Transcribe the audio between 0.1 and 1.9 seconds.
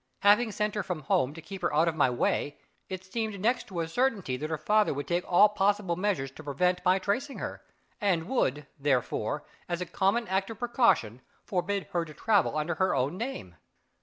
Having sent her from home to keep her out